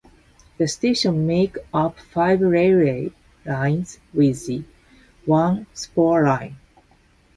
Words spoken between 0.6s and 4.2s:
stations make up five railway lines